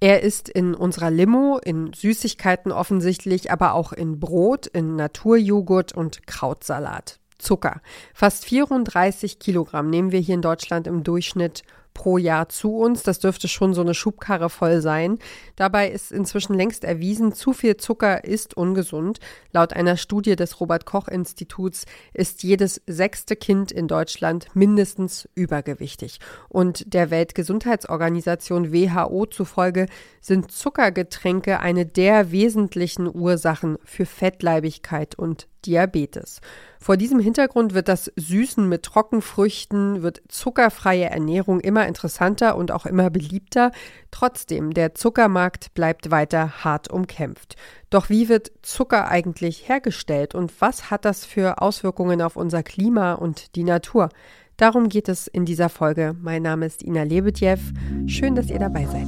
[0.00, 6.26] Er ist in unserer Limo, in Süßigkeiten offensichtlich, aber auch in Brot, in Naturjoghurt und
[6.26, 7.18] Krautsalat.
[7.38, 7.80] Zucker.
[8.14, 11.62] Fast 34 Kilogramm nehmen wir hier in Deutschland im Durchschnitt
[11.98, 13.02] pro Jahr zu uns.
[13.02, 15.18] Das dürfte schon so eine Schubkarre voll sein.
[15.56, 19.18] Dabei ist inzwischen längst erwiesen, zu viel Zucker ist ungesund.
[19.52, 26.20] Laut einer Studie des Robert Koch Instituts ist jedes sechste Kind in Deutschland mindestens übergewichtig.
[26.48, 29.86] Und der Weltgesundheitsorganisation WHO zufolge
[30.20, 36.40] sind Zuckergetränke eine der wesentlichen Ursachen für Fettleibigkeit und Diabetes.
[36.80, 42.86] Vor diesem Hintergrund wird das Süßen mit Trockenfrüchten, wird zuckerfreie Ernährung immer interessanter und auch
[42.86, 43.72] immer beliebter.
[44.10, 47.56] Trotzdem, der Zuckermarkt bleibt weiter hart umkämpft.
[47.90, 53.14] Doch wie wird Zucker eigentlich hergestellt und was hat das für Auswirkungen auf unser Klima
[53.14, 54.08] und die Natur?
[54.56, 56.16] Darum geht es in dieser Folge.
[56.20, 57.58] Mein Name ist Ina Lebedjew.
[58.06, 59.06] Schön, dass ihr dabei seid.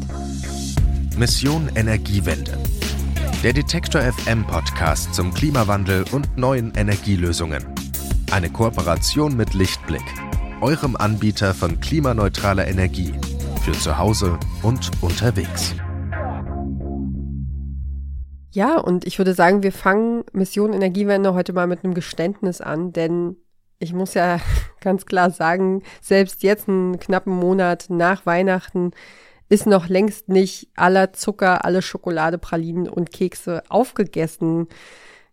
[1.18, 2.56] Mission Energiewende
[3.42, 7.64] der Detektor FM Podcast zum Klimawandel und neuen Energielösungen.
[8.30, 10.04] Eine Kooperation mit Lichtblick,
[10.60, 13.14] eurem Anbieter von klimaneutraler Energie
[13.62, 15.74] für zu Hause und unterwegs.
[18.50, 22.92] Ja, und ich würde sagen, wir fangen Mission Energiewende heute mal mit einem Geständnis an,
[22.92, 23.36] denn
[23.78, 24.38] ich muss ja
[24.82, 28.90] ganz klar sagen, selbst jetzt einen knappen Monat nach Weihnachten
[29.50, 34.68] ist noch längst nicht aller Zucker, alle Schokolade, Pralinen und Kekse aufgegessen.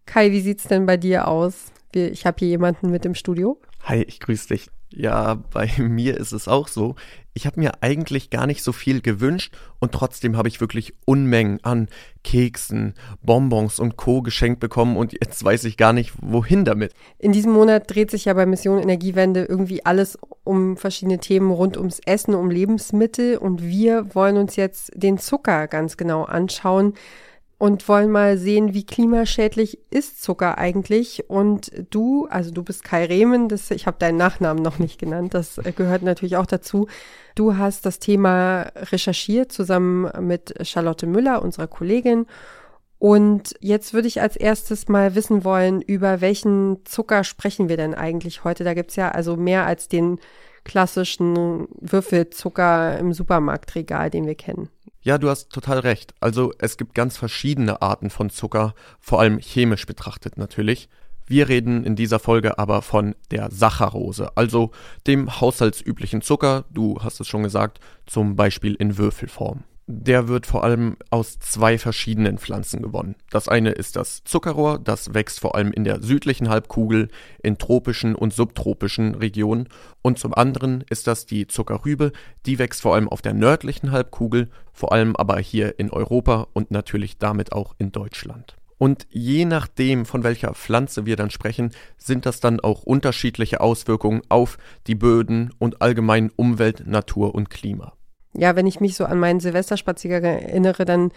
[0.06, 1.72] Kai, wie sieht's denn bei dir aus?
[1.94, 3.62] Ich habe hier jemanden mit im Studio.
[3.84, 4.70] Hi, ich grüße dich.
[4.90, 6.96] Ja, bei mir ist es auch so.
[7.34, 11.64] Ich habe mir eigentlich gar nicht so viel gewünscht und trotzdem habe ich wirklich Unmengen
[11.64, 11.88] an
[12.24, 14.24] Keksen, Bonbons und Co.
[14.24, 16.94] geschenkt bekommen und jetzt weiß ich gar nicht, wohin damit.
[17.20, 21.78] In diesem Monat dreht sich ja bei Mission Energiewende irgendwie alles um verschiedene Themen rund
[21.78, 26.96] ums Essen, um Lebensmittel und wir wollen uns jetzt den Zucker ganz genau anschauen
[27.60, 31.30] und wollen mal sehen, wie klimaschädlich ist Zucker eigentlich.
[31.30, 35.34] Und du, also du bist Kai Rehmen, das, ich habe deinen Nachnamen noch nicht genannt,
[35.34, 36.88] das gehört natürlich auch dazu.
[37.36, 42.28] Du hast das Thema recherchiert zusammen mit Charlotte Müller, unserer Kollegin.
[43.00, 47.94] Und jetzt würde ich als erstes mal wissen wollen, über welchen Zucker sprechen wir denn
[47.94, 48.64] eigentlich heute?
[48.64, 50.20] Da gibt's ja also mehr als den
[50.64, 54.70] klassischen Würfelzucker im Supermarktregal, den wir kennen.
[55.08, 56.14] Ja, du hast total recht.
[56.20, 60.90] Also es gibt ganz verschiedene Arten von Zucker, vor allem chemisch betrachtet natürlich.
[61.26, 64.72] Wir reden in dieser Folge aber von der Saccharose, also
[65.08, 70.66] dem haushaltsüblichen Zucker, du hast es schon gesagt, zum Beispiel in Würfelform der wird vor
[70.66, 73.16] allem aus zwei verschiedenen Pflanzen gewonnen.
[73.30, 77.08] Das eine ist das Zuckerrohr, das wächst vor allem in der südlichen Halbkugel,
[77.42, 79.70] in tropischen und subtropischen Regionen.
[80.02, 82.12] Und zum anderen ist das die Zuckerrübe,
[82.46, 86.70] die wächst vor allem auf der nördlichen Halbkugel, vor allem aber hier in Europa und
[86.70, 88.58] natürlich damit auch in Deutschland.
[88.78, 94.22] Und je nachdem, von welcher Pflanze wir dann sprechen, sind das dann auch unterschiedliche Auswirkungen
[94.28, 97.97] auf die Böden und allgemein Umwelt, Natur und Klima
[98.38, 101.12] ja, wenn ich mich so an meinen Silvesterspaziergang erinnere, dann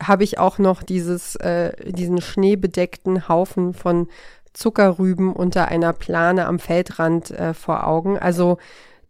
[0.00, 4.08] habe ich auch noch dieses, äh, diesen schneebedeckten Haufen von
[4.52, 8.18] Zuckerrüben unter einer Plane am Feldrand äh, vor Augen.
[8.18, 8.58] Also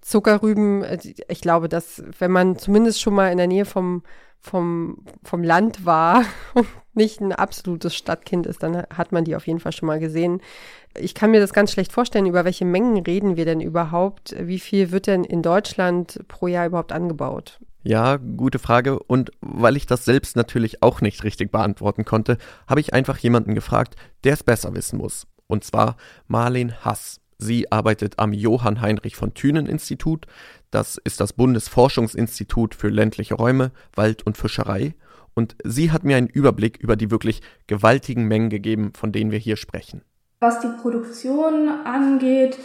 [0.07, 4.05] Zuckerrüben, äh, ich glaube, dass wenn man zumindest schon mal in der Nähe vom,
[4.41, 6.25] vom, vom Land war
[6.55, 9.99] und nicht ein absolutes Stadtkind ist, dann hat man die auf jeden Fall schon mal
[9.99, 10.41] gesehen.
[10.97, 14.35] Ich kann mir das ganz schlecht vorstellen, über welche Mengen reden wir denn überhaupt?
[14.39, 17.59] Wie viel wird denn in Deutschland pro Jahr überhaupt angebaut?
[17.83, 19.01] Ja, gute Frage.
[19.01, 22.39] Und weil ich das selbst natürlich auch nicht richtig beantworten konnte,
[22.69, 25.27] habe ich einfach jemanden gefragt, der es besser wissen muss.
[25.49, 25.97] Und zwar
[26.29, 27.21] Marlene Hass.
[27.39, 30.27] Sie arbeitet am Johann Heinrich von Thünen Institut.
[30.71, 34.95] Das ist das Bundesforschungsinstitut für ländliche Räume, Wald und Fischerei.
[35.35, 39.39] Und sie hat mir einen Überblick über die wirklich gewaltigen Mengen gegeben, von denen wir
[39.39, 40.03] hier sprechen.
[40.41, 42.59] Was die Produktion angeht,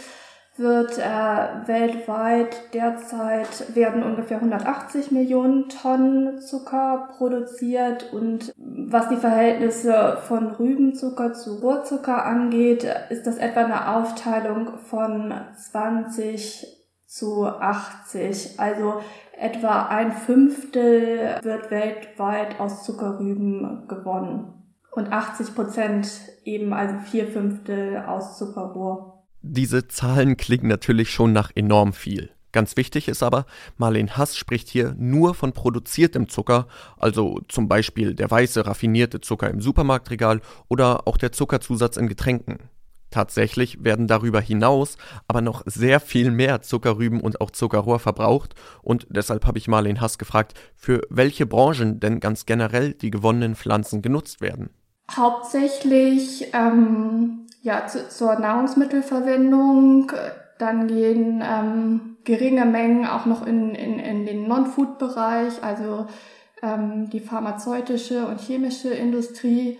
[0.56, 10.18] wird äh, weltweit derzeit werden ungefähr 180 Millionen Tonnen Zucker produziert und was die Verhältnisse
[10.28, 16.66] von Rübenzucker zu Rohrzucker angeht, ist das etwa eine Aufteilung von 20
[17.06, 18.60] zu 80.
[18.60, 19.00] Also
[19.38, 24.62] etwa ein Fünftel wird weltweit aus Zuckerrüben gewonnen
[24.92, 26.08] und 80 Prozent
[26.44, 29.11] eben also vier Fünftel aus Zuckerrohr.
[29.42, 32.30] Diese Zahlen klingen natürlich schon nach enorm viel.
[32.52, 33.46] Ganz wichtig ist aber,
[33.76, 36.68] Marlene Hass spricht hier nur von produziertem Zucker,
[36.98, 42.58] also zum Beispiel der weiße raffinierte Zucker im Supermarktregal oder auch der Zuckerzusatz in Getränken.
[43.10, 44.96] Tatsächlich werden darüber hinaus
[45.28, 50.00] aber noch sehr viel mehr Zuckerrüben und auch Zuckerrohr verbraucht und deshalb habe ich Marlene
[50.00, 54.70] Hass gefragt, für welche Branchen denn ganz generell die gewonnenen Pflanzen genutzt werden.
[55.10, 60.12] Hauptsächlich ähm, ja, zu, zur Nahrungsmittelverwendung,
[60.58, 66.06] dann gehen ähm, geringe Mengen auch noch in, in, in den Non-Food-Bereich, also
[66.62, 69.78] ähm, die pharmazeutische und chemische Industrie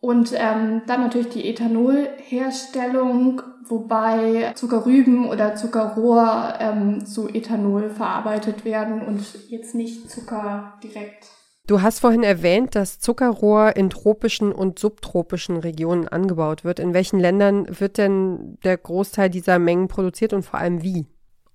[0.00, 9.02] und ähm, dann natürlich die Ethanolherstellung, wobei Zuckerrüben oder Zuckerrohr ähm, zu Ethanol verarbeitet werden
[9.02, 11.26] und jetzt nicht Zucker direkt.
[11.66, 16.78] Du hast vorhin erwähnt, dass Zuckerrohr in tropischen und subtropischen Regionen angebaut wird.
[16.78, 21.06] In welchen Ländern wird denn der Großteil dieser Mengen produziert und vor allem wie?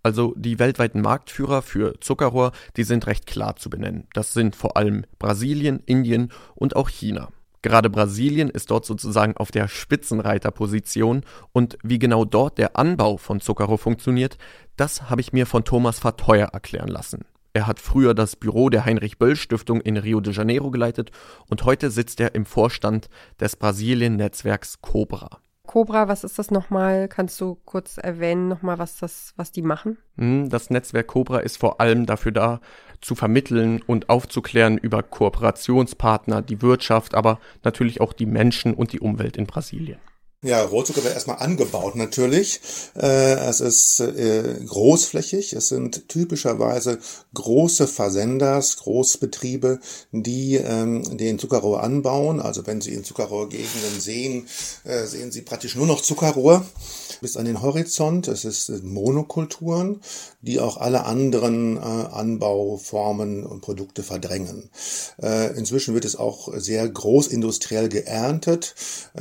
[0.03, 4.07] Also die weltweiten Marktführer für Zuckerrohr, die sind recht klar zu benennen.
[4.13, 7.29] Das sind vor allem Brasilien, Indien und auch China.
[7.61, 11.21] Gerade Brasilien ist dort sozusagen auf der Spitzenreiterposition
[11.53, 14.37] und wie genau dort der Anbau von Zuckerrohr funktioniert,
[14.75, 17.23] das habe ich mir von Thomas Verteuer erklären lassen.
[17.53, 21.11] Er hat früher das Büro der Heinrich Böll Stiftung in Rio de Janeiro geleitet
[21.49, 23.09] und heute sitzt er im Vorstand
[23.41, 25.41] des Brasilien-Netzwerks Cobra.
[25.67, 27.07] Cobra, was ist das nochmal?
[27.09, 29.97] Kannst du kurz erwähnen nochmal, was das, was die machen?
[30.17, 32.61] Hm, das Netzwerk Cobra ist vor allem dafür da,
[33.01, 38.99] zu vermitteln und aufzuklären über Kooperationspartner, die Wirtschaft, aber natürlich auch die Menschen und die
[38.99, 39.99] Umwelt in Brasilien.
[40.43, 42.61] Ja, Rohzucker wird erstmal angebaut natürlich.
[42.95, 45.53] Äh, es ist äh, großflächig.
[45.53, 46.97] Es sind typischerweise
[47.35, 49.79] große Versenders, Großbetriebe,
[50.11, 52.39] die ähm, den Zuckerrohr anbauen.
[52.39, 54.47] Also wenn Sie in Zuckerrohrgegenden sehen,
[54.83, 56.65] äh, sehen Sie praktisch nur noch Zuckerrohr
[57.21, 58.27] bis an den Horizont.
[58.27, 60.01] Es ist Monokulturen,
[60.41, 64.71] die auch alle anderen Anbauformen und Produkte verdrängen.
[65.55, 68.73] Inzwischen wird es auch sehr großindustriell geerntet.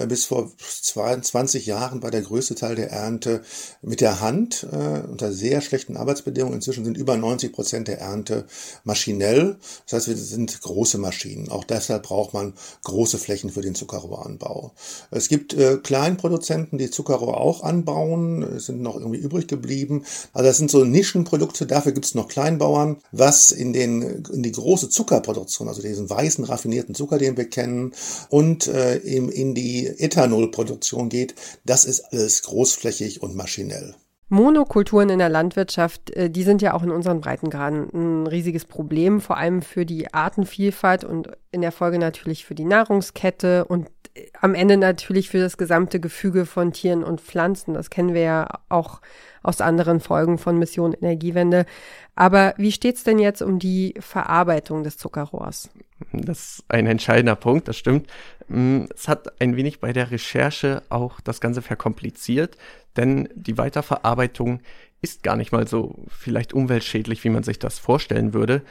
[0.09, 3.43] Bis vor zwei 20 Jahren war der größte Teil der Ernte
[3.83, 6.57] mit der Hand äh, unter sehr schlechten Arbeitsbedingungen.
[6.57, 8.47] Inzwischen sind über 90 Prozent der Ernte
[8.85, 9.57] maschinell.
[9.87, 11.49] Das heißt, wir sind große Maschinen.
[11.49, 12.55] Auch deshalb braucht man
[12.85, 14.73] große Flächen für den Zuckerrohranbau.
[15.11, 20.05] Es gibt äh, Kleinproduzenten, die Zuckerrohr auch anbauen, sind noch irgendwie übrig geblieben.
[20.33, 21.67] Also das sind so Nischenprodukte.
[21.67, 22.99] Dafür gibt es noch Kleinbauern.
[23.13, 24.03] Was in den
[24.33, 27.93] in die große Zuckerproduktion, also diesen weißen raffinierten Zucker, den wir kennen,
[28.29, 33.95] und äh, in, in die Ethanolproduktion Produktion geht, das ist alles großflächig und maschinell.
[34.29, 39.21] Monokulturen in der Landwirtschaft, äh, die sind ja auch in unseren Breitengraden ein riesiges Problem,
[39.21, 44.27] vor allem für die Artenvielfalt und in der Folge natürlich für die Nahrungskette und äh,
[44.41, 47.75] am Ende natürlich für das gesamte Gefüge von Tieren und Pflanzen.
[47.75, 49.01] Das kennen wir ja auch
[49.43, 51.67] aus anderen Folgen von Mission Energiewende.
[52.15, 55.71] Aber wie steht es denn jetzt um die Verarbeitung des Zuckerrohrs?
[56.13, 58.09] Das ist ein entscheidender Punkt, das stimmt.
[58.49, 62.57] Mm, es hat ein wenig bei der Recherche auch das Ganze verkompliziert,
[62.97, 64.61] denn die Weiterverarbeitung
[65.03, 68.63] ist gar nicht mal so vielleicht umweltschädlich, wie man sich das vorstellen würde.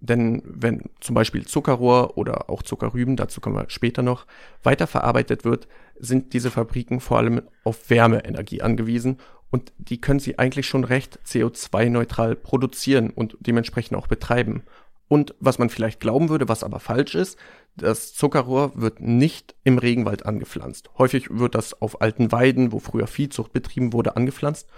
[0.00, 4.26] Denn wenn zum Beispiel Zuckerrohr oder auch Zuckerrüben, dazu kommen wir später noch,
[4.62, 5.68] weiterverarbeitet wird,
[5.98, 9.18] sind diese Fabriken vor allem auf Wärmeenergie angewiesen
[9.50, 14.64] und die können sie eigentlich schon recht CO2-neutral produzieren und dementsprechend auch betreiben.
[15.08, 17.38] Und was man vielleicht glauben würde, was aber falsch ist,
[17.76, 20.90] das Zuckerrohr wird nicht im Regenwald angepflanzt.
[20.98, 24.68] Häufig wird das auf alten Weiden, wo früher Viehzucht betrieben wurde, angepflanzt.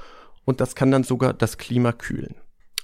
[0.45, 2.37] Und das kann dann sogar das Klima kühlen.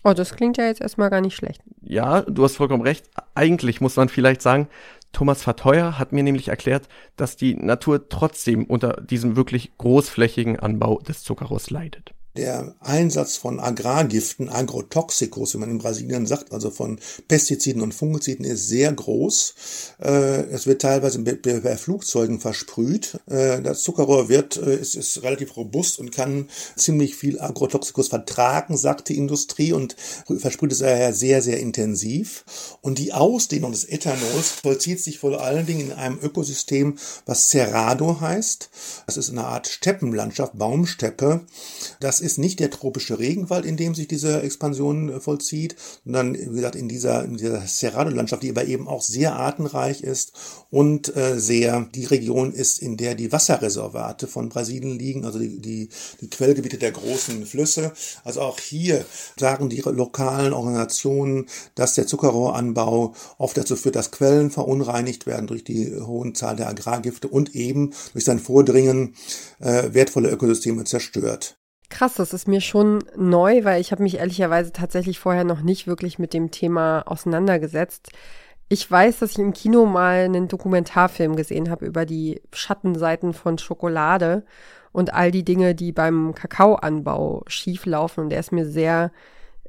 [0.05, 1.63] Oh, das klingt ja jetzt erstmal gar nicht schlecht.
[1.81, 3.09] Ja, du hast vollkommen recht.
[3.35, 4.69] Eigentlich muss man vielleicht sagen,
[5.13, 10.99] Thomas Verteuer hat mir nämlich erklärt, dass die Natur trotzdem unter diesem wirklich großflächigen Anbau
[10.99, 12.13] des Zuckerrohrs leidet.
[12.37, 16.99] Der Einsatz von Agrargiften, Agrotoxicos, wie man in Brasilien sagt, also von
[17.29, 19.55] Pestiziden und Fungiziden, ist sehr groß.
[20.03, 23.21] Äh, es wird teilweise bei Flugzeugen versprüht.
[23.27, 28.77] Äh, das Zuckerrohr wird, äh, ist, ist relativ robust und kann ziemlich viel Agrotoxicos vertragen,
[28.77, 29.95] sagt die Industrie und
[30.27, 32.45] versprüht es daher sehr, sehr intensiv.
[32.81, 38.21] Und die Ausdehnung des Ethanols vollzieht sich vor allen Dingen in einem Ökosystem, was Cerrado
[38.21, 38.71] heißt.
[39.07, 41.43] Das ist eine Art Steppenlandschaft, Baumsteppe.
[42.01, 46.57] Das ist nicht der tropische Regenwald, in dem sich diese Expansion äh, vollzieht, sondern wie
[46.57, 50.33] gesagt in dieser, in dieser Cerrado-Landschaft, die aber eben auch sehr artenreich ist
[50.71, 55.61] und äh, sehr die Region ist, in der die Wasserreservate von Brasilien liegen, also die,
[55.61, 55.89] die,
[56.21, 57.93] die Quellgebiete der großen Flüsse.
[58.25, 59.05] Also auch hier
[59.39, 65.65] sagen die lokalen Organisationen, dass der Zuckerrohranbau oft dazu führt, dass Quellen verunreinigt werden durch
[65.65, 69.15] die hohen Zahl der Agrargifte und eben durch sein Vordringen
[69.61, 71.59] äh, wertvolle Ökosysteme zerstört.
[71.95, 75.87] Krass, das ist mir schon neu, weil ich habe mich ehrlicherweise tatsächlich vorher noch nicht
[75.87, 78.11] wirklich mit dem Thema auseinandergesetzt.
[78.69, 83.59] Ich weiß, dass ich im Kino mal einen Dokumentarfilm gesehen habe über die Schattenseiten von
[83.59, 84.45] Schokolade.
[84.91, 88.25] und all die Dinge, die beim Kakaoanbau schieflaufen.
[88.25, 89.13] Und der ist mir sehr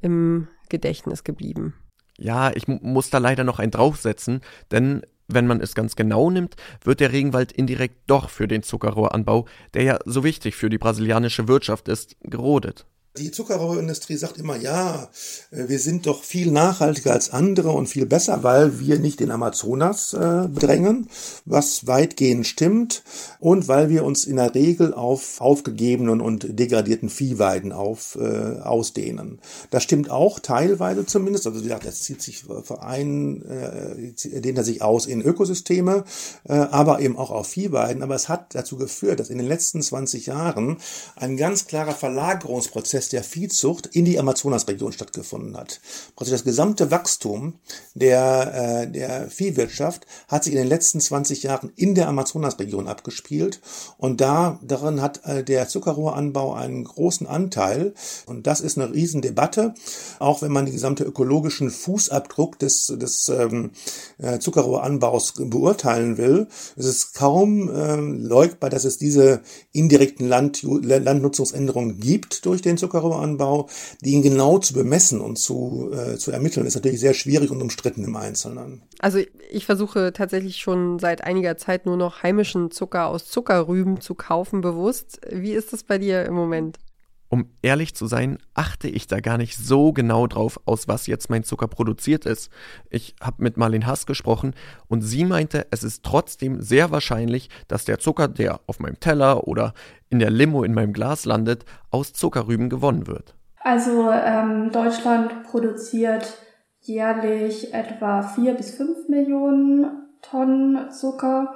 [0.02, 1.76] im Gedächtnis geblieben.
[2.18, 4.42] Ja, ich muss da leider noch einen draufsetzen,
[4.72, 9.46] denn wenn man es ganz genau nimmt, wird der Regenwald indirekt doch für den Zuckerrohranbau,
[9.74, 12.86] der ja so wichtig für die brasilianische Wirtschaft ist, gerodet.
[13.18, 15.10] Die Zuckerrohrindustrie sagt immer, ja,
[15.52, 19.32] äh, wir sind doch viel nachhaltiger als andere und viel besser, weil wir nicht den
[19.32, 21.08] Amazonas äh, drängen,
[21.46, 23.04] was weitgehend stimmt,
[23.40, 29.40] und weil wir uns in der Regel auf aufgegebenen und degradierten Viehweiden auf, äh, ausdehnen.
[29.70, 31.48] Das stimmt auch teilweise zumindest.
[31.48, 36.04] Also wie gesagt, das zieht sich für einen, äh, dehnt er sich aus in Ökosysteme,
[36.44, 38.04] äh, aber eben auch auf Viehweiden.
[38.04, 40.78] Aber es hat dazu geführt, dass in den letzten 20 Jahren
[41.16, 45.80] ein ganz klarer Verlagerungsprozess Prozess der Viehzucht in die Amazonasregion stattgefunden hat.
[46.16, 47.56] Praktisch das gesamte Wachstum
[47.94, 53.62] der, äh, der Viehwirtschaft hat sich in den letzten 20 Jahren in der Amazonasregion abgespielt
[53.98, 57.94] und da darin hat äh, der Zuckerrohranbau einen großen Anteil
[58.26, 59.74] und das ist eine Riesendebatte,
[60.20, 63.72] auch wenn man den gesamte ökologischen Fußabdruck des, des ähm,
[64.18, 66.48] äh, Zuckerrohranbaus beurteilen will.
[66.76, 73.70] Es kaum äh, leugbar, dass es diese indirekten Land, Landnutzungsänderungen gibt durch den Zuckerrohranbau Zuckerrohranbau,
[74.04, 78.04] ihn genau zu bemessen und zu, äh, zu ermitteln, ist natürlich sehr schwierig und umstritten
[78.04, 78.84] im Einzelnen.
[79.00, 79.20] Also
[79.52, 84.62] ich versuche tatsächlich schon seit einiger Zeit nur noch heimischen Zucker aus Zuckerrüben zu kaufen,
[84.62, 85.20] bewusst.
[85.30, 86.78] Wie ist das bei dir im Moment?
[87.28, 91.30] Um ehrlich zu sein, achte ich da gar nicht so genau drauf, aus was jetzt
[91.30, 92.52] mein Zucker produziert ist.
[92.90, 94.54] Ich habe mit Marlene Hass gesprochen
[94.88, 99.48] und sie meinte, es ist trotzdem sehr wahrscheinlich, dass der Zucker, der auf meinem Teller
[99.48, 99.74] oder
[100.10, 103.36] in der Limo in meinem Glas landet, aus Zuckerrüben gewonnen wird.
[103.60, 106.38] Also ähm, Deutschland produziert
[106.82, 111.56] jährlich etwa vier bis fünf Millionen Tonnen Zucker.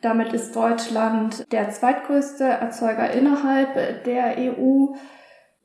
[0.00, 4.94] Damit ist Deutschland der zweitgrößte Erzeuger innerhalb der EU.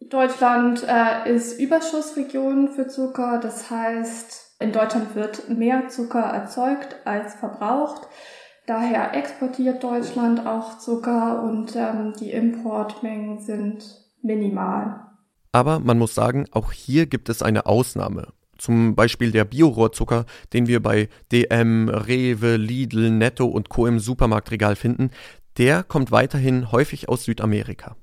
[0.09, 7.35] Deutschland äh, ist Überschussregion für Zucker, das heißt, in Deutschland wird mehr Zucker erzeugt als
[7.35, 8.07] verbraucht.
[8.65, 13.83] Daher exportiert Deutschland auch Zucker und ähm, die Importmengen sind
[14.21, 15.01] minimal.
[15.51, 18.33] Aber man muss sagen, auch hier gibt es eine Ausnahme.
[18.63, 23.88] Zum Beispiel der Biorohrzucker, den wir bei DM, Rewe, Lidl, Netto und Co.
[23.88, 25.10] im Supermarktregal finden,
[25.58, 27.98] der kommt weiterhin häufig aus Südamerika.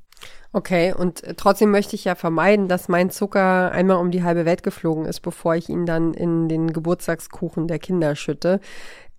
[0.52, 4.62] Okay, und trotzdem möchte ich ja vermeiden, dass mein Zucker einmal um die halbe Welt
[4.62, 8.60] geflogen ist, bevor ich ihn dann in den Geburtstagskuchen der Kinder schütte.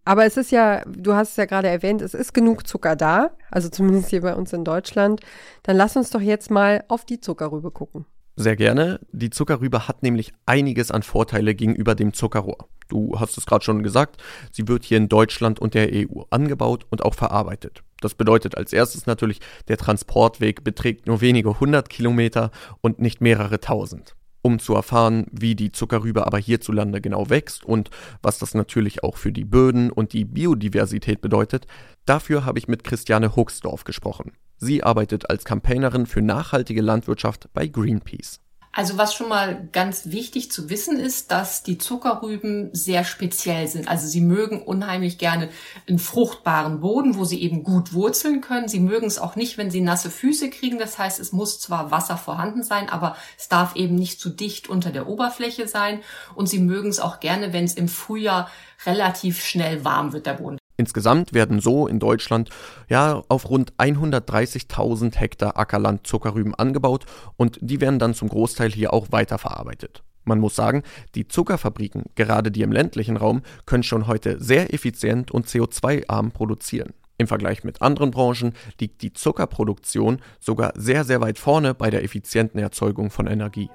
[0.05, 3.31] Aber es ist ja, du hast es ja gerade erwähnt, es ist genug Zucker da,
[3.49, 5.21] also zumindest hier bei uns in Deutschland.
[5.63, 8.05] Dann lass uns doch jetzt mal auf die Zuckerrübe gucken.
[8.35, 8.99] Sehr gerne.
[9.11, 12.69] Die Zuckerrübe hat nämlich einiges an Vorteile gegenüber dem Zuckerrohr.
[12.87, 14.21] Du hast es gerade schon gesagt,
[14.51, 17.83] sie wird hier in Deutschland und der EU angebaut und auch verarbeitet.
[18.01, 23.59] Das bedeutet als erstes natürlich, der Transportweg beträgt nur wenige hundert Kilometer und nicht mehrere
[23.59, 24.15] tausend.
[24.41, 27.91] Um zu erfahren, wie die Zuckerrübe aber hierzulande genau wächst und
[28.23, 31.67] was das natürlich auch für die Böden und die Biodiversität bedeutet,
[32.05, 34.31] dafür habe ich mit Christiane Huxdorf gesprochen.
[34.63, 38.39] Sie arbeitet als Campaignerin für nachhaltige Landwirtschaft bei Greenpeace.
[38.73, 43.89] Also was schon mal ganz wichtig zu wissen ist, dass die Zuckerrüben sehr speziell sind.
[43.89, 45.49] Also sie mögen unheimlich gerne
[45.89, 48.67] einen fruchtbaren Boden, wo sie eben gut wurzeln können.
[48.67, 50.77] Sie mögen es auch nicht, wenn sie nasse Füße kriegen.
[50.77, 54.69] Das heißt, es muss zwar Wasser vorhanden sein, aber es darf eben nicht zu dicht
[54.69, 56.01] unter der Oberfläche sein.
[56.35, 58.47] Und sie mögen es auch gerne, wenn es im Frühjahr
[58.85, 60.60] relativ schnell warm wird, der Boden.
[60.81, 62.49] Insgesamt werden so in Deutschland
[62.89, 67.05] ja auf rund 130.000 Hektar Ackerland Zuckerrüben angebaut
[67.37, 70.01] und die werden dann zum Großteil hier auch weiterverarbeitet.
[70.23, 70.81] Man muss sagen,
[71.13, 76.93] die Zuckerfabriken, gerade die im ländlichen Raum, können schon heute sehr effizient und CO2-arm produzieren.
[77.19, 82.03] Im Vergleich mit anderen Branchen liegt die Zuckerproduktion sogar sehr, sehr weit vorne bei der
[82.03, 83.69] effizienten Erzeugung von Energie.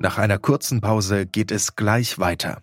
[0.00, 2.62] Nach einer kurzen Pause geht es gleich weiter.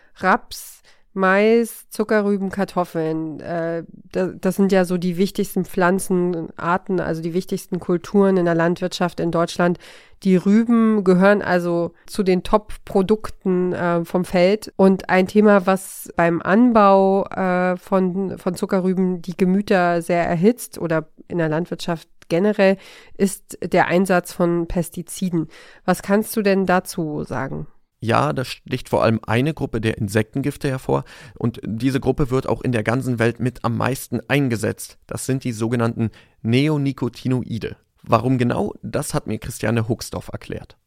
[0.17, 0.81] Raps,
[1.13, 3.41] Mais, Zuckerrüben, Kartoffeln.
[3.41, 9.19] Äh, das sind ja so die wichtigsten Pflanzenarten, also die wichtigsten Kulturen in der Landwirtschaft
[9.19, 9.77] in Deutschland.
[10.23, 14.71] Die Rüben gehören also zu den Top-Produkten äh, vom Feld.
[14.77, 21.09] Und ein Thema, was beim Anbau äh, von, von Zuckerrüben die Gemüter sehr erhitzt oder
[21.27, 22.77] in der Landwirtschaft generell,
[23.17, 25.49] ist der Einsatz von Pestiziden.
[25.83, 27.67] Was kannst du denn dazu sagen?
[28.03, 31.03] Ja, da sticht vor allem eine Gruppe der Insektengifte hervor
[31.37, 34.97] und diese Gruppe wird auch in der ganzen Welt mit am meisten eingesetzt.
[35.05, 36.09] Das sind die sogenannten
[36.41, 37.77] Neonicotinoide.
[38.01, 40.77] Warum genau, das hat mir Christiane Huxdorf erklärt.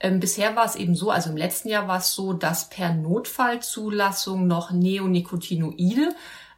[0.00, 2.92] Ähm, bisher war es eben so, also im letzten Jahr war es so, dass per
[2.92, 6.08] Notfallzulassung noch Neonicotinoide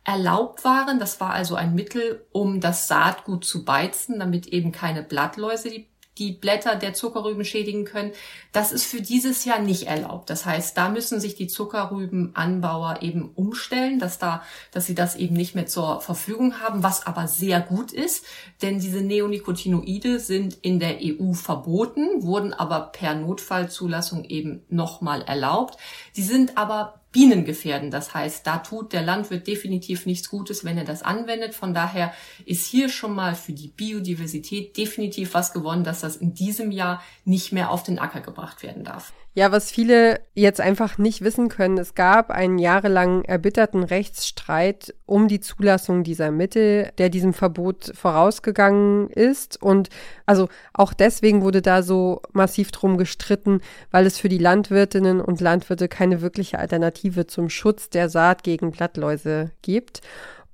[0.02, 0.99] erlaubt waren.
[0.99, 5.88] Das war also ein Mittel, um das Saatgut zu beizen, damit eben keine Blattläuse die
[6.18, 8.12] die Blätter der Zuckerrüben schädigen können.
[8.52, 10.30] Das ist für dieses Jahr nicht erlaubt.
[10.30, 14.42] Das heißt, da müssen sich die Zuckerrübenanbauer eben umstellen, dass da,
[14.73, 18.25] dass sie das eben nicht mehr zur Verfügung haben, was aber sehr gut ist,
[18.62, 25.76] denn diese Neonicotinoide sind in der EU verboten, wurden aber per Notfallzulassung eben nochmal erlaubt.
[26.12, 27.90] Sie sind aber Bienen gefährden.
[27.90, 31.54] Das heißt, da tut der Landwirt definitiv nichts Gutes, wenn er das anwendet.
[31.54, 32.12] Von daher
[32.44, 37.02] ist hier schon mal für die Biodiversität definitiv was gewonnen, dass das in diesem Jahr
[37.25, 39.12] nicht mehr auf den Acker gebracht werden darf.
[39.38, 45.28] Ja, was viele jetzt einfach nicht wissen können, es gab einen jahrelang erbitterten Rechtsstreit um
[45.28, 49.62] die Zulassung dieser Mittel, der diesem Verbot vorausgegangen ist.
[49.62, 49.90] Und
[50.24, 55.42] also auch deswegen wurde da so massiv drum gestritten, weil es für die Landwirtinnen und
[55.42, 60.00] Landwirte keine wirkliche Alternative zum Schutz der Saat gegen Blattläuse gibt.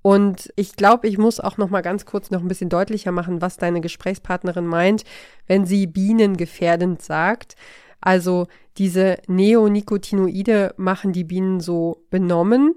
[0.02, 3.40] Und ich glaube, ich muss auch noch mal ganz kurz noch ein bisschen deutlicher machen,
[3.40, 5.04] was deine Gesprächspartnerin meint,
[5.46, 7.54] wenn sie bienengefährdend sagt.
[8.02, 12.74] Also diese Neonicotinoide machen die Bienen so benommen,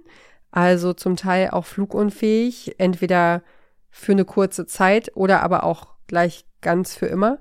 [0.52, 3.44] also zum Teil auch flugunfähig, entweder
[3.90, 7.40] für eine kurze Zeit oder aber auch gleich ganz für immer.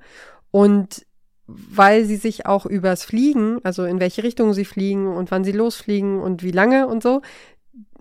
[0.51, 1.07] Und
[1.47, 5.53] weil sie sich auch übers Fliegen, also in welche Richtung sie fliegen und wann sie
[5.53, 7.21] losfliegen und wie lange und so,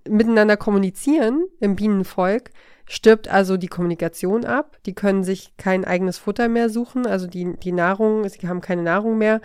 [0.07, 2.51] miteinander kommunizieren im Bienenvolk,
[2.85, 4.77] stirbt also die Kommunikation ab.
[4.85, 8.83] Die können sich kein eigenes Futter mehr suchen, also die, die Nahrung, sie haben keine
[8.83, 9.41] Nahrung mehr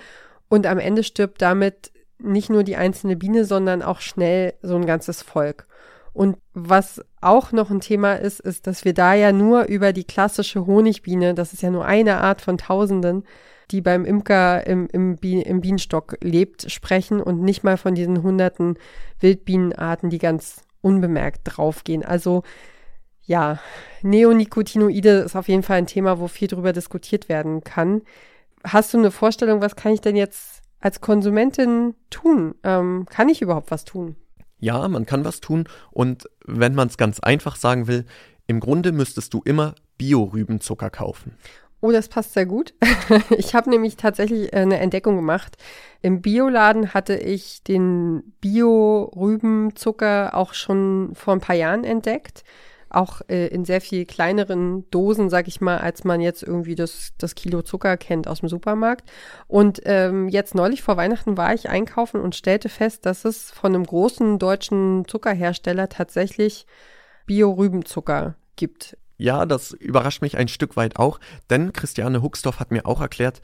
[0.49, 4.87] und am Ende stirbt damit nicht nur die einzelne Biene, sondern auch schnell so ein
[4.87, 5.67] ganzes Volk.
[6.13, 10.05] Und was auch noch ein Thema ist, ist, dass wir da ja nur über die
[10.05, 13.25] klassische Honigbiene, das ist ja nur eine Art von Tausenden,
[13.71, 18.79] die beim Imker im, im, im Bienenstock lebt, sprechen und nicht mal von diesen hunderten
[19.21, 22.05] Wildbienenarten, die ganz unbemerkt draufgehen.
[22.05, 22.43] Also
[23.23, 23.61] ja,
[24.03, 28.03] Neonicotinoide ist auf jeden Fall ein Thema, wo viel drüber diskutiert werden kann
[28.73, 32.55] hast du eine Vorstellung, was kann ich denn jetzt als Konsumentin tun?
[32.63, 34.17] Ähm, kann ich überhaupt was tun?
[34.61, 38.07] Ja, man kann was tun und wenn man es ganz einfach sagen will,
[38.47, 41.37] im Grunde müsstest du immer Bio-Rübenzucker kaufen.
[41.81, 42.75] Oh, das passt sehr gut.
[43.31, 45.57] ich habe nämlich tatsächlich äh, eine Entdeckung gemacht.
[46.03, 52.43] Im Bioladen hatte ich den Bio-Rübenzucker auch schon vor ein paar Jahren entdeckt
[52.91, 57.13] auch äh, in sehr viel kleineren Dosen, sag ich mal, als man jetzt irgendwie das,
[57.19, 59.11] das Kilo Zucker kennt aus dem Supermarkt.
[59.47, 63.75] Und ähm, jetzt neulich vor Weihnachten war ich einkaufen und stellte fest, dass es von
[63.75, 66.67] einem großen deutschen Zuckerhersteller tatsächlich
[67.27, 68.97] Bio-Rübenzucker gibt.
[69.19, 71.19] Ja, das überrascht mich ein Stück weit auch,
[71.51, 73.41] denn Christiane Huxdorf hat mir auch erklärt,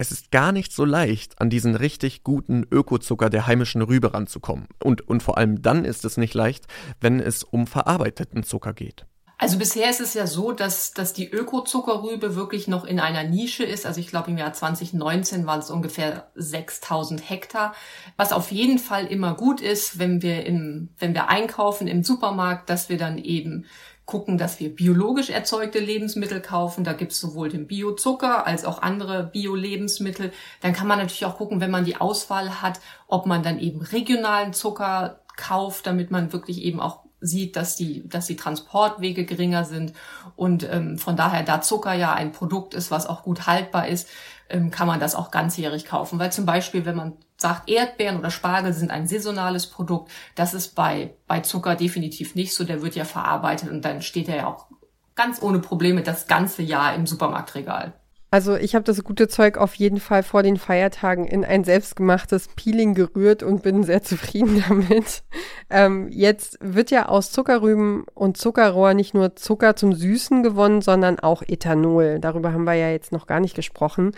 [0.00, 4.66] es ist gar nicht so leicht, an diesen richtig guten Ökozucker der heimischen Rübe ranzukommen.
[4.82, 6.64] Und, und vor allem dann ist es nicht leicht,
[7.02, 9.04] wenn es um verarbeiteten Zucker geht.
[9.36, 13.64] Also bisher ist es ja so, dass, dass die Ökozuckerrübe wirklich noch in einer Nische
[13.64, 13.84] ist.
[13.84, 17.74] Also ich glaube im Jahr 2019 waren es ungefähr 6000 Hektar.
[18.16, 22.70] Was auf jeden Fall immer gut ist, wenn wir im, wenn wir einkaufen im Supermarkt,
[22.70, 23.66] dass wir dann eben
[24.10, 26.84] gucken, dass wir biologisch erzeugte Lebensmittel kaufen.
[26.84, 30.32] Da gibt's sowohl den Biozucker als auch andere Bio-Lebensmittel.
[30.60, 33.80] Dann kann man natürlich auch gucken, wenn man die Auswahl hat, ob man dann eben
[33.80, 39.64] regionalen Zucker kauft, damit man wirklich eben auch sieht, dass die, dass die Transportwege geringer
[39.64, 39.92] sind
[40.36, 44.08] und ähm, von daher, da Zucker ja ein Produkt ist, was auch gut haltbar ist,
[44.48, 46.18] ähm, kann man das auch ganzjährig kaufen.
[46.18, 50.74] Weil zum Beispiel, wenn man sagt, Erdbeeren oder Spargel sind ein saisonales Produkt, das ist
[50.74, 52.64] bei, bei Zucker definitiv nicht so.
[52.64, 54.66] Der wird ja verarbeitet und dann steht er ja auch
[55.14, 57.94] ganz ohne Probleme das ganze Jahr im Supermarktregal.
[58.32, 62.48] Also ich habe das gute Zeug auf jeden Fall vor den Feiertagen in ein selbstgemachtes
[62.54, 65.24] Peeling gerührt und bin sehr zufrieden damit.
[65.68, 71.18] Ähm, jetzt wird ja aus Zuckerrüben und Zuckerrohr nicht nur Zucker zum Süßen gewonnen, sondern
[71.18, 72.18] auch Ethanol.
[72.20, 74.12] Darüber haben wir ja jetzt noch gar nicht gesprochen.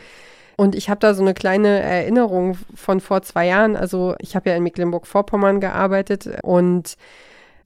[0.62, 3.75] Und ich habe da so eine kleine Erinnerung von vor zwei Jahren.
[3.75, 6.96] Also ich habe ja in Mecklenburg-Vorpommern gearbeitet und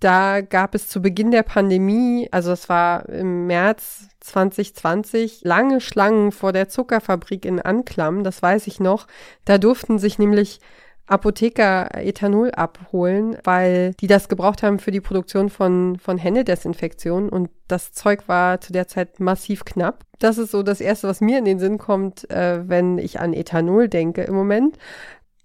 [0.00, 6.32] da gab es zu Beginn der Pandemie, also es war im März 2020, lange Schlangen
[6.32, 9.06] vor der Zuckerfabrik in Anklam, das weiß ich noch.
[9.44, 10.60] Da durften sich nämlich
[11.06, 17.50] Apotheker Ethanol abholen, weil die das gebraucht haben für die Produktion von, von Händedesinfektion und
[17.68, 20.04] das Zeug war zu der Zeit massiv knapp.
[20.18, 23.34] Das ist so das Erste, was mir in den Sinn kommt, äh, wenn ich an
[23.34, 24.76] Ethanol denke im Moment.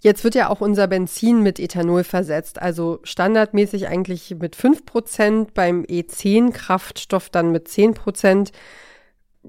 [0.03, 5.83] Jetzt wird ja auch unser Benzin mit Ethanol versetzt, also standardmäßig eigentlich mit 5%, beim
[5.83, 8.51] E10-Kraftstoff dann mit 10%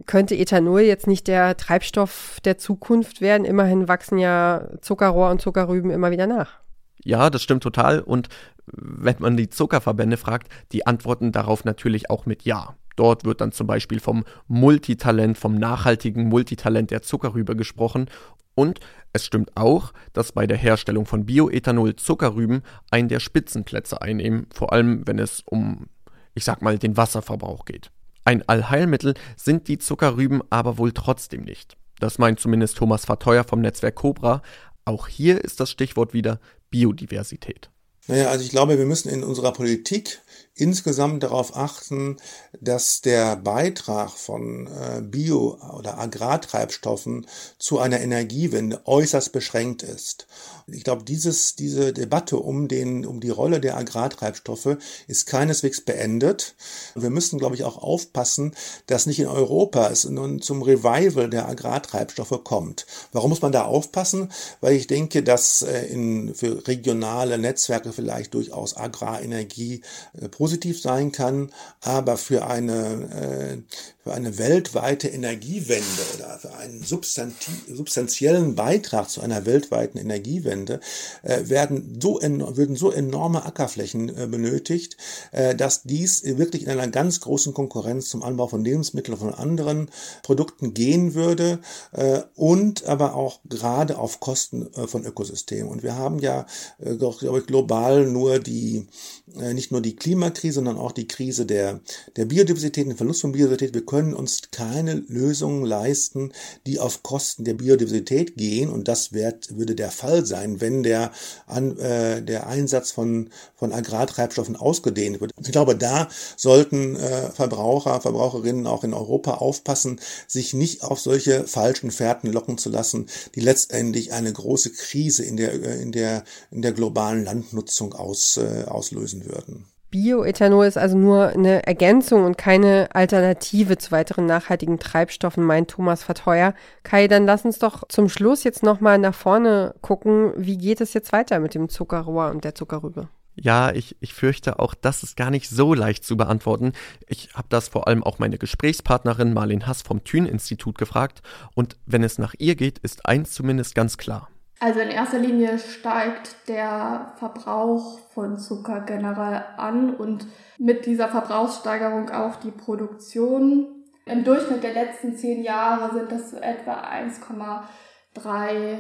[0.06, 3.44] könnte Ethanol jetzt nicht der Treibstoff der Zukunft werden?
[3.44, 6.60] Immerhin wachsen ja Zuckerrohr und Zuckerrüben immer wieder nach.
[7.04, 8.00] Ja, das stimmt total.
[8.00, 8.28] Und
[8.66, 12.76] wenn man die Zuckerverbände fragt, die antworten darauf natürlich auch mit Ja.
[12.96, 18.10] Dort wird dann zum Beispiel vom Multitalent, vom nachhaltigen Multitalent der Zuckerrübe gesprochen.
[18.54, 18.80] Und
[19.14, 24.72] es stimmt auch, dass bei der Herstellung von Bioethanol Zuckerrüben einen der Spitzenplätze einnehmen, vor
[24.74, 25.86] allem wenn es um,
[26.34, 27.90] ich sag mal, den Wasserverbrauch geht.
[28.24, 31.76] Ein Allheilmittel sind die Zuckerrüben aber wohl trotzdem nicht.
[31.98, 34.42] Das meint zumindest Thomas Verteuer vom Netzwerk Cobra.
[34.84, 37.70] Auch hier ist das Stichwort wieder Biodiversität.
[38.08, 40.20] Naja, also ich glaube, wir müssen in unserer Politik
[40.54, 42.16] insgesamt darauf achten,
[42.60, 47.26] dass der Beitrag von äh, Bio- oder Agrartreibstoffen
[47.58, 50.26] zu einer Energiewende äußerst beschränkt ist.
[50.66, 56.54] Ich glaube, dieses, diese Debatte um, den, um die Rolle der Agrartreibstoffe ist keineswegs beendet.
[56.94, 58.54] Wir müssen, glaube ich, auch aufpassen,
[58.86, 62.86] dass nicht in Europa es nun zum Revival der Agrartreibstoffe kommt.
[63.12, 64.30] Warum muss man da aufpassen?
[64.60, 69.82] Weil ich denke, dass äh, in, für regionale Netzwerke vielleicht durchaus Agrarenergie
[70.20, 71.52] äh, positiv sein kann,
[71.82, 79.46] aber für eine, äh, für eine weltweite Energiewende oder für einen substanziellen Beitrag zu einer
[79.46, 80.80] weltweiten Energiewende
[81.22, 84.96] äh, werden so würden so enorme Ackerflächen äh, benötigt,
[85.30, 89.90] äh, dass dies wirklich in einer ganz großen Konkurrenz zum Anbau von Lebensmitteln von anderen
[90.24, 91.60] Produkten gehen würde
[91.92, 95.70] äh, und aber auch gerade auf Kosten äh, von Ökosystemen.
[95.70, 96.46] Und wir haben ja,
[96.80, 98.88] äh, glaube ich, global nur die,
[99.34, 99.96] nicht nur die
[100.32, 101.80] Klimakrise, sondern auch die Krise der,
[102.16, 103.74] der Biodiversität, den Verlust von Biodiversität.
[103.74, 106.32] Wir können uns keine Lösungen leisten,
[106.66, 108.70] die auf Kosten der Biodiversität gehen.
[108.70, 111.12] Und das wird, würde der Fall sein, wenn der,
[111.46, 115.32] an, äh, der Einsatz von, von Agrartreibstoffen ausgedehnt wird.
[115.40, 121.46] Ich glaube, da sollten äh, Verbraucher, Verbraucherinnen auch in Europa aufpassen, sich nicht auf solche
[121.46, 126.24] falschen Fährten locken zu lassen, die letztendlich eine große Krise in der, äh, in der,
[126.50, 129.66] in der globalen Landnutzung aus, äh, auslösen würden.
[129.92, 136.02] Bioethanol ist also nur eine Ergänzung und keine Alternative zu weiteren nachhaltigen Treibstoffen, meint Thomas
[136.02, 136.54] Verteuer.
[136.82, 140.32] Kai, dann lass uns doch zum Schluss jetzt nochmal nach vorne gucken.
[140.34, 143.10] Wie geht es jetzt weiter mit dem Zuckerrohr und der Zuckerrübe?
[143.34, 146.72] Ja, ich, ich fürchte auch, das ist gar nicht so leicht zu beantworten.
[147.06, 151.20] Ich habe das vor allem auch meine Gesprächspartnerin Marlene Hass vom Thün-Institut gefragt.
[151.54, 154.30] Und wenn es nach ihr geht, ist eins zumindest ganz klar.
[154.62, 162.10] Also in erster Linie steigt der Verbrauch von Zucker generell an und mit dieser Verbrauchssteigerung
[162.10, 163.66] auch die Produktion.
[164.06, 168.78] Im Durchschnitt der letzten zehn Jahre sind das so etwa 1,3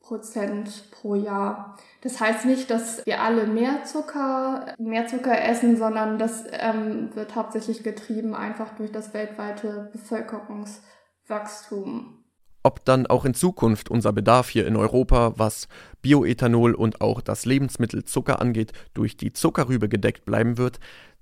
[0.00, 1.76] Prozent pro Jahr.
[2.00, 7.36] Das heißt nicht, dass wir alle mehr Zucker, mehr Zucker essen, sondern das ähm, wird
[7.36, 12.19] hauptsächlich getrieben einfach durch das weltweite Bevölkerungswachstum
[12.62, 15.68] ob dann auch in Zukunft unser Bedarf hier in Europa, was
[16.02, 20.78] Bioethanol und auch das Lebensmittel Zucker angeht, durch die Zuckerrübe gedeckt bleiben wird,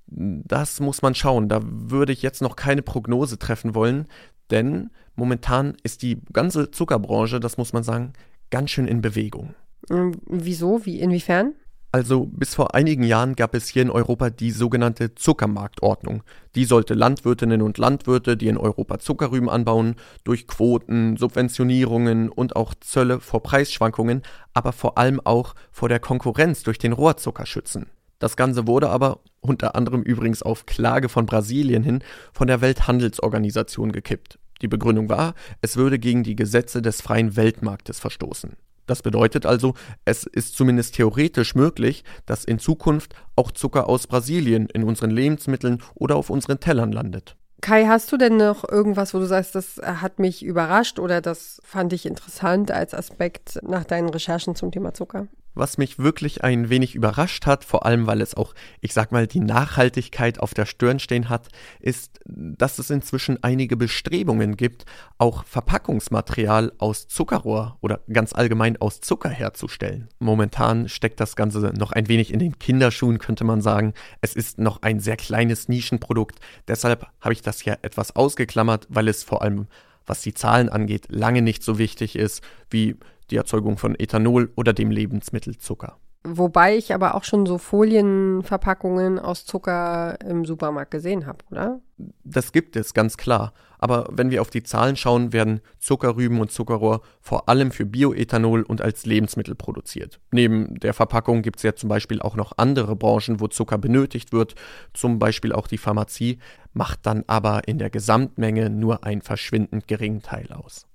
[0.06, 1.48] das muss man schauen.
[1.48, 4.06] Da würde ich jetzt noch keine Prognose treffen wollen,
[4.50, 8.12] denn momentan ist die ganze Zuckerbranche, das muss man sagen,
[8.50, 9.54] ganz schön in Bewegung.
[9.90, 10.84] Ähm, wieso?
[10.86, 11.00] Wie?
[11.00, 11.54] Inwiefern?
[11.90, 16.22] Also bis vor einigen Jahren gab es hier in Europa die sogenannte Zuckermarktordnung.
[16.54, 22.74] Die sollte Landwirtinnen und Landwirte, die in Europa Zuckerrüben anbauen, durch Quoten, Subventionierungen und auch
[22.74, 24.22] Zölle vor Preisschwankungen,
[24.52, 27.86] aber vor allem auch vor der Konkurrenz durch den Rohrzucker schützen.
[28.18, 32.02] Das Ganze wurde aber, unter anderem übrigens auf Klage von Brasilien hin,
[32.34, 34.38] von der Welthandelsorganisation gekippt.
[34.60, 38.56] Die Begründung war, es würde gegen die Gesetze des freien Weltmarktes verstoßen.
[38.88, 39.74] Das bedeutet also,
[40.04, 45.82] es ist zumindest theoretisch möglich, dass in Zukunft auch Zucker aus Brasilien in unseren Lebensmitteln
[45.94, 47.36] oder auf unseren Tellern landet.
[47.60, 51.60] Kai, hast du denn noch irgendwas, wo du sagst, das hat mich überrascht oder das
[51.64, 55.26] fand ich interessant als Aspekt nach deinen Recherchen zum Thema Zucker?
[55.54, 59.26] Was mich wirklich ein wenig überrascht hat, vor allem weil es auch, ich sag mal,
[59.26, 61.48] die Nachhaltigkeit auf der Stirn stehen hat,
[61.80, 64.84] ist, dass es inzwischen einige Bestrebungen gibt,
[65.18, 70.08] auch Verpackungsmaterial aus Zuckerrohr oder ganz allgemein aus Zucker herzustellen.
[70.18, 73.94] Momentan steckt das Ganze noch ein wenig in den Kinderschuhen, könnte man sagen.
[74.20, 76.38] Es ist noch ein sehr kleines Nischenprodukt.
[76.68, 79.66] Deshalb habe ich das hier etwas ausgeklammert, weil es vor allem
[80.08, 82.96] was die Zahlen angeht, lange nicht so wichtig ist wie
[83.30, 85.98] die Erzeugung von Ethanol oder dem Lebensmittel Zucker.
[86.24, 91.80] Wobei ich aber auch schon so Folienverpackungen aus Zucker im Supermarkt gesehen habe, oder?
[92.24, 93.54] Das gibt es, ganz klar.
[93.78, 98.62] Aber wenn wir auf die Zahlen schauen, werden Zuckerrüben und Zuckerrohr vor allem für Bioethanol
[98.62, 100.18] und als Lebensmittel produziert.
[100.32, 104.32] Neben der Verpackung gibt es ja zum Beispiel auch noch andere Branchen, wo Zucker benötigt
[104.32, 104.56] wird,
[104.94, 106.40] zum Beispiel auch die Pharmazie,
[106.72, 110.87] macht dann aber in der Gesamtmenge nur einen verschwindend geringen Teil aus.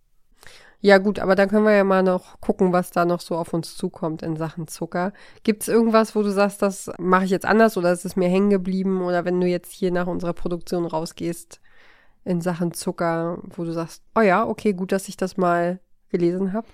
[0.85, 3.53] Ja gut, aber dann können wir ja mal noch gucken, was da noch so auf
[3.53, 5.13] uns zukommt in Sachen Zucker.
[5.43, 8.27] Gibt es irgendwas, wo du sagst, das mache ich jetzt anders oder ist es mir
[8.27, 9.01] hängen geblieben?
[9.01, 11.61] Oder wenn du jetzt hier nach unserer Produktion rausgehst
[12.25, 16.51] in Sachen Zucker, wo du sagst, oh ja, okay, gut, dass ich das mal gelesen
[16.51, 16.67] habe?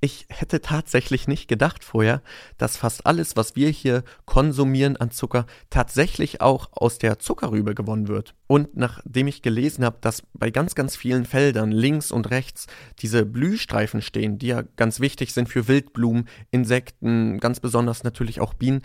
[0.00, 2.22] Ich hätte tatsächlich nicht gedacht vorher,
[2.56, 8.06] dass fast alles, was wir hier konsumieren an Zucker, tatsächlich auch aus der Zuckerrübe gewonnen
[8.06, 8.36] wird.
[8.46, 12.68] Und nachdem ich gelesen habe, dass bei ganz, ganz vielen Feldern links und rechts
[13.00, 18.54] diese Blühstreifen stehen, die ja ganz wichtig sind für Wildblumen, Insekten, ganz besonders natürlich auch
[18.54, 18.82] Bienen,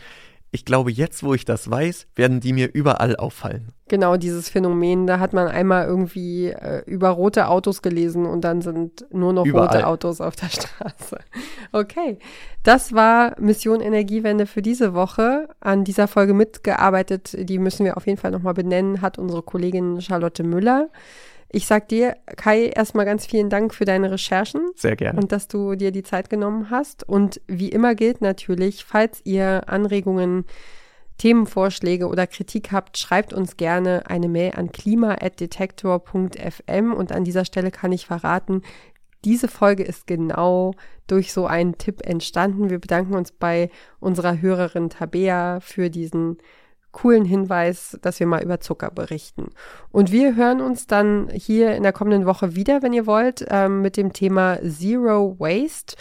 [0.54, 3.74] ich glaube, jetzt, wo ich das weiß, werden die mir überall auffallen.
[3.88, 8.62] Genau, dieses Phänomen, da hat man einmal irgendwie äh, über rote Autos gelesen und dann
[8.62, 9.68] sind nur noch überall.
[9.68, 11.18] rote Autos auf der Straße.
[11.72, 12.20] Okay,
[12.62, 15.50] das war Mission Energiewende für diese Woche.
[15.60, 20.02] An dieser Folge mitgearbeitet, die müssen wir auf jeden Fall nochmal benennen, hat unsere Kollegin
[20.02, 20.90] Charlotte Müller.
[21.56, 24.72] Ich sag dir, Kai, erstmal ganz vielen Dank für deine Recherchen.
[24.76, 25.20] Sehr gerne.
[25.20, 27.08] Und dass du dir die Zeit genommen hast.
[27.08, 30.46] Und wie immer gilt natürlich, falls ihr Anregungen,
[31.20, 36.92] Themenvorschläge oder Kritik habt, schreibt uns gerne eine Mail an klima.detektor.fm.
[36.92, 38.64] Und an dieser Stelle kann ich verraten,
[39.24, 40.74] diese Folge ist genau
[41.06, 42.72] durch so einen Tipp entstanden.
[42.72, 46.40] Wir bedanken uns bei unserer Hörerin Tabea für diesen
[46.94, 49.50] coolen Hinweis, dass wir mal über Zucker berichten.
[49.92, 53.82] Und wir hören uns dann hier in der kommenden Woche wieder, wenn ihr wollt, ähm,
[53.82, 55.98] mit dem Thema Zero Waste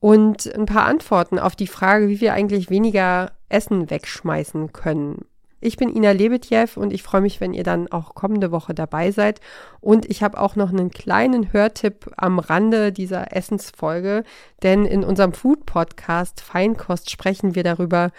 [0.00, 5.24] und ein paar Antworten auf die Frage, wie wir eigentlich weniger Essen wegschmeißen können.
[5.64, 9.12] Ich bin Ina Lebetjew und ich freue mich, wenn ihr dann auch kommende Woche dabei
[9.12, 9.40] seid.
[9.80, 14.24] Und ich habe auch noch einen kleinen Hörtipp am Rande dieser Essensfolge,
[14.64, 18.10] denn in unserem Food Podcast Feinkost sprechen wir darüber,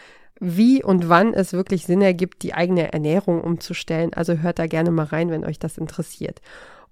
[0.44, 4.14] wie und wann es wirklich Sinn ergibt, die eigene Ernährung umzustellen.
[4.14, 6.42] Also hört da gerne mal rein, wenn euch das interessiert.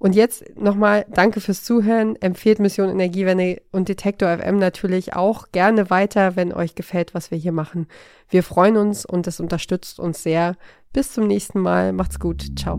[0.01, 2.15] Und jetzt nochmal danke fürs Zuhören.
[2.21, 7.37] Empfehlt Mission Energiewende und Detektor FM natürlich auch gerne weiter, wenn euch gefällt, was wir
[7.37, 7.85] hier machen.
[8.27, 10.55] Wir freuen uns und es unterstützt uns sehr.
[10.91, 11.93] Bis zum nächsten Mal.
[11.93, 12.57] Macht's gut.
[12.57, 12.77] Ciao.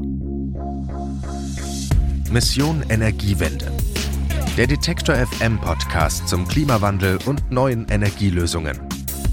[2.32, 3.70] Mission Energiewende.
[4.56, 8.91] Der Detektor FM Podcast zum Klimawandel und neuen Energielösungen.